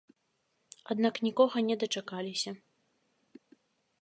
[0.95, 2.51] Аднак нікога не дачакаліся.